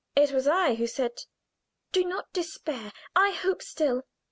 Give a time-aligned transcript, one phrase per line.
[0.15, 1.11] It was I who said:
[1.91, 4.01] "Do not despair, I hope still."